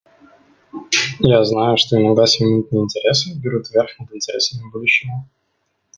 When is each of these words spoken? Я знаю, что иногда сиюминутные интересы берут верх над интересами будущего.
Я 1.19 1.43
знаю, 1.45 1.77
что 1.77 1.95
иногда 2.01 2.25
сиюминутные 2.25 2.81
интересы 2.81 3.37
берут 3.37 3.69
верх 3.69 3.99
над 3.99 4.11
интересами 4.15 4.67
будущего. 4.71 5.27